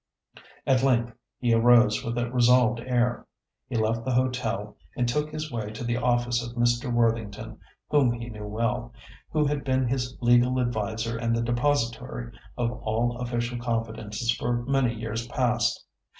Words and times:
At 0.65 0.81
length 0.81 1.13
he 1.37 1.53
arose 1.53 2.03
with 2.03 2.17
a 2.17 2.31
resolved 2.31 2.79
air. 2.79 3.27
He 3.67 3.75
left 3.75 4.03
the 4.03 4.15
hotel, 4.15 4.75
and 4.97 5.07
took 5.07 5.29
his 5.29 5.51
way 5.51 5.69
to 5.73 5.83
the 5.83 5.97
office 5.97 6.43
of 6.43 6.55
Mr. 6.55 6.91
Worthington, 6.91 7.59
whom 7.87 8.11
he 8.13 8.27
knew 8.31 8.47
well, 8.47 8.93
who 9.31 9.45
had 9.45 9.63
been 9.63 9.87
his 9.87 10.17
legal 10.19 10.59
adviser 10.59 11.19
and 11.19 11.35
the 11.35 11.43
depository 11.43 12.31
of 12.57 12.71
all 12.81 13.17
official 13.19 13.59
confidences 13.59 14.31
for 14.31 14.63
many 14.65 14.95
years 14.95 15.27
past. 15.27 15.85